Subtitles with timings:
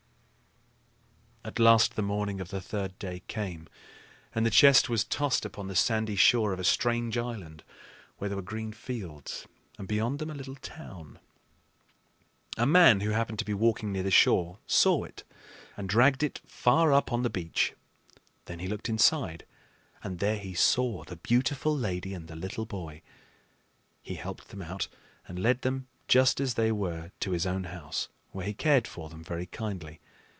[1.43, 3.67] At last the morning of the third day came,
[4.35, 7.63] and the chest was tossed upon the sandy shore of a strange island
[8.19, 9.47] where there were green fields
[9.79, 11.17] and, beyond them, a little town.
[12.57, 15.23] A man who happened to be walking near the shore saw it
[15.75, 17.73] and dragged it far up on the beach.
[18.45, 19.43] Then he looked inside,
[20.03, 23.01] and there he saw the beautiful lady and the little boy.
[24.03, 24.87] He helped them out
[25.27, 29.09] and led them just as they were to his own house, where he cared for
[29.09, 29.99] them very kindly.